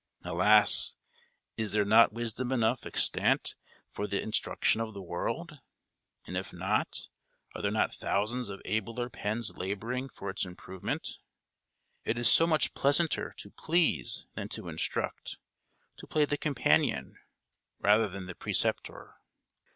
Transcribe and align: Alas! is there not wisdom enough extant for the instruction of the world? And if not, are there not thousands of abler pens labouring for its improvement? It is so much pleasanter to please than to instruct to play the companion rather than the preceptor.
Alas! 0.23 0.95
is 1.57 1.73
there 1.73 1.85
not 1.85 2.11
wisdom 2.11 2.51
enough 2.51 2.87
extant 2.87 3.53
for 3.91 4.07
the 4.07 4.19
instruction 4.19 4.81
of 4.81 4.95
the 4.95 5.01
world? 5.03 5.59
And 6.25 6.35
if 6.35 6.51
not, 6.51 7.07
are 7.53 7.61
there 7.61 7.69
not 7.69 7.93
thousands 7.93 8.49
of 8.49 8.63
abler 8.65 9.11
pens 9.11 9.55
labouring 9.55 10.09
for 10.09 10.31
its 10.31 10.43
improvement? 10.43 11.19
It 12.03 12.17
is 12.17 12.27
so 12.27 12.47
much 12.47 12.73
pleasanter 12.73 13.35
to 13.37 13.51
please 13.51 14.25
than 14.33 14.49
to 14.49 14.69
instruct 14.69 15.37
to 15.97 16.07
play 16.07 16.25
the 16.25 16.35
companion 16.35 17.19
rather 17.77 18.09
than 18.09 18.25
the 18.25 18.33
preceptor. 18.33 19.17